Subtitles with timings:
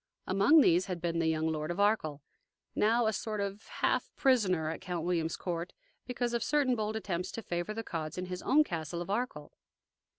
[0.25, 2.23] Among these had been the young Lord of Arkell,
[2.73, 5.73] now a sort of half prisoner at Count William's court
[6.07, 9.51] because of certain bold attempts to favor the Cods in his own castle of Arkell.